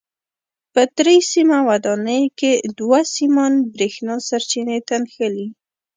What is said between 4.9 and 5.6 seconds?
نښلي.